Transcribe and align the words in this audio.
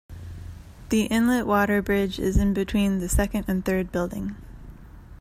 The 0.89 1.03
inlet 1.03 1.45
water 1.45 1.79
bridge 1.83 2.17
is 2.17 2.35
in 2.35 2.55
between 2.55 2.97
the 3.01 3.07
second 3.07 3.45
and 3.47 3.63
third 3.63 3.91
building. 3.91 4.35